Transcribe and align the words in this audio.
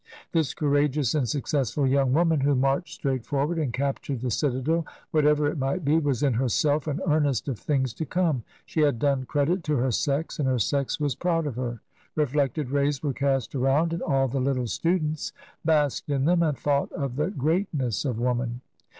This 0.31 0.55
courageous 0.55 1.13
and 1.13 1.29
successful 1.29 1.85
young 1.85 2.11
woman 2.11 2.39
who 2.39 2.55
marched 2.55 2.95
straight 2.95 3.23
forward 3.23 3.59
and 3.59 3.71
captured 3.71 4.21
the 4.21 4.31
citadel— 4.31 4.83
whatever 5.11 5.45
it 5.47 5.59
might 5.59 5.85
be— 5.85 5.97
^was 6.01 6.25
in 6.25 6.33
herself 6.33 6.87
an 6.87 7.01
earnest 7.05 7.47
of 7.47 7.59
things 7.59 7.93
to 7.93 8.05
come; 8.07 8.43
she 8.65 8.81
had 8.81 8.97
done 8.97 9.25
credit 9.27 9.63
to 9.65 9.75
her 9.77 9.91
sex 9.91 10.39
and 10.39 10.47
her 10.47 10.57
sex 10.57 10.99
was 10.99 11.13
proud 11.13 11.45
of 11.45 11.55
her; 11.55 11.81
reflected 12.15 12.71
rays 12.71 13.03
were 13.03 13.13
cast 13.13 13.53
around, 13.53 13.93
and 13.93 14.01
all 14.01 14.27
the 14.27 14.39
little 14.41 14.65
students 14.65 15.33
basked 15.63 16.09
in 16.09 16.25
them 16.25 16.41
and 16.41 16.57
thought 16.57 16.91
of 16.93 17.15
the 17.15 17.29
greatness 17.29 18.03
of 18.03 18.17
woman. 18.17 18.61